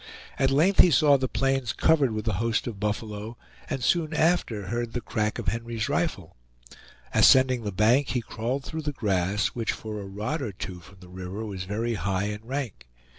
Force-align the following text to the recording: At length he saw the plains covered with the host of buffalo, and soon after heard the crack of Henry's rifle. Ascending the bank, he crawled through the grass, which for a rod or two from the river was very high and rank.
At 0.39 0.49
length 0.49 0.79
he 0.79 0.89
saw 0.89 1.15
the 1.15 1.27
plains 1.27 1.73
covered 1.73 2.11
with 2.11 2.25
the 2.25 2.33
host 2.41 2.65
of 2.65 2.79
buffalo, 2.79 3.37
and 3.69 3.83
soon 3.83 4.15
after 4.15 4.65
heard 4.69 4.93
the 4.93 4.99
crack 4.99 5.37
of 5.37 5.49
Henry's 5.49 5.87
rifle. 5.89 6.35
Ascending 7.13 7.61
the 7.61 7.71
bank, 7.71 8.07
he 8.07 8.21
crawled 8.21 8.63
through 8.65 8.81
the 8.81 8.93
grass, 8.93 9.49
which 9.49 9.71
for 9.73 10.01
a 10.01 10.05
rod 10.07 10.41
or 10.41 10.53
two 10.53 10.79
from 10.79 11.01
the 11.01 11.07
river 11.07 11.45
was 11.45 11.65
very 11.65 11.93
high 11.93 12.23
and 12.23 12.43
rank. 12.47 12.87